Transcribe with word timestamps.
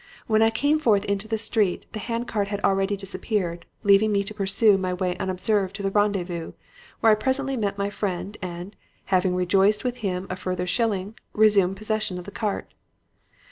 When 0.25 0.41
I 0.41 0.49
came 0.49 0.79
forth 0.79 1.05
into 1.05 1.27
the 1.27 1.37
street, 1.37 1.85
the 1.91 1.99
hand 1.99 2.27
cart 2.27 2.47
had 2.47 2.59
already 2.63 2.97
disappeared, 2.97 3.67
leaving 3.83 4.11
me 4.11 4.23
to 4.23 4.33
pursue 4.33 4.75
my 4.79 4.95
way 4.95 5.15
unobserved 5.19 5.75
to 5.75 5.83
the 5.83 5.91
rendezvous, 5.91 6.53
where 7.01 7.11
I 7.11 7.13
presently 7.15 7.55
met 7.55 7.77
my 7.77 7.91
friend, 7.91 8.35
and, 8.41 8.75
having 9.13 9.35
rejoiced 9.35 9.83
him 9.83 10.21
with 10.23 10.31
a 10.31 10.35
further 10.35 10.65
shilling, 10.65 11.19
resumed 11.33 11.77
possession 11.77 12.17
of 12.17 12.25
the 12.25 12.31
cart. 12.31 12.73